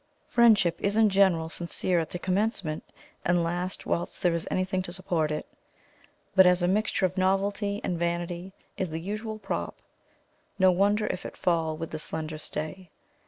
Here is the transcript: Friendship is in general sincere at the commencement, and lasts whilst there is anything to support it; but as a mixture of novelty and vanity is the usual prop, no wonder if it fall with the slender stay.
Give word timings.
Friendship 0.25 0.77
is 0.79 0.97
in 0.97 1.11
general 1.11 1.47
sincere 1.47 1.99
at 1.99 2.09
the 2.09 2.17
commencement, 2.17 2.83
and 3.23 3.43
lasts 3.43 3.85
whilst 3.85 4.23
there 4.23 4.33
is 4.33 4.47
anything 4.49 4.81
to 4.81 4.91
support 4.91 5.29
it; 5.29 5.45
but 6.35 6.47
as 6.47 6.63
a 6.63 6.67
mixture 6.67 7.05
of 7.05 7.19
novelty 7.19 7.79
and 7.83 7.99
vanity 7.99 8.51
is 8.77 8.89
the 8.89 8.99
usual 8.99 9.37
prop, 9.37 9.75
no 10.57 10.71
wonder 10.71 11.05
if 11.05 11.23
it 11.23 11.37
fall 11.37 11.77
with 11.77 11.91
the 11.91 11.99
slender 11.99 12.39
stay. 12.39 12.89